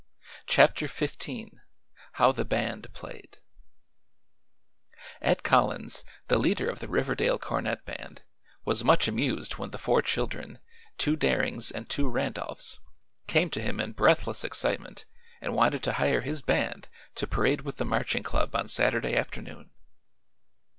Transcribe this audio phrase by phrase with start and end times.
[0.47, 1.27] CHAPTER XV
[2.13, 3.37] HOW THE BAND PLAYED
[5.21, 8.23] Ed Collins, the leader of the Riverdale Cornet Band,
[8.65, 10.57] was much amused when the four children
[10.97, 12.79] two Darings and two Randolphs
[13.27, 15.05] came to him in breathless excitement
[15.39, 19.69] and wanted to hire his band to parade with the Marching Club on Saturday afternoon.